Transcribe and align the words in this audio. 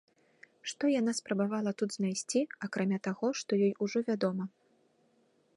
Што 0.71 0.89
яна 0.99 1.13
спрабавала 1.19 1.73
тут 1.83 1.89
знайсці, 1.97 2.41
акрамя 2.69 2.99
таго, 3.11 3.25
што 3.43 3.51
ёй 3.69 3.73
ўжо 3.85 3.97
вядома? 4.09 4.43